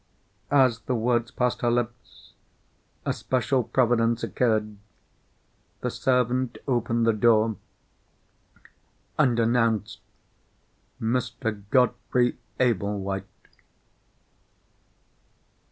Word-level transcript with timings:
As 0.49 0.79
the 0.79 0.95
word 0.95 1.31
passed 1.35 1.61
her 1.61 1.69
lips, 1.69 2.33
a 3.05 3.13
special 3.13 3.61
providence 3.63 4.23
occurred. 4.23 4.77
The 5.81 5.91
servant 5.91 6.57
opened 6.67 7.05
the 7.05 7.13
door, 7.13 7.55
and 9.19 9.39
announced 9.39 9.99
Mr. 10.99 11.61
Godfrey 11.69 12.37
Ablewhite. 12.59 13.27